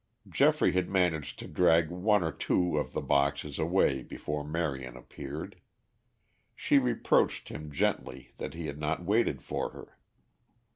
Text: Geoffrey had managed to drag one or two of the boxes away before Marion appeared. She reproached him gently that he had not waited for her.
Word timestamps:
Geoffrey 0.27 0.71
had 0.71 0.89
managed 0.89 1.37
to 1.37 1.47
drag 1.47 1.91
one 1.91 2.23
or 2.23 2.31
two 2.31 2.75
of 2.79 2.91
the 2.93 3.03
boxes 3.03 3.59
away 3.59 4.01
before 4.01 4.43
Marion 4.43 4.97
appeared. 4.97 5.57
She 6.55 6.79
reproached 6.79 7.49
him 7.49 7.69
gently 7.71 8.31
that 8.39 8.55
he 8.55 8.65
had 8.65 8.79
not 8.79 9.03
waited 9.05 9.43
for 9.43 9.69
her. 9.73 9.99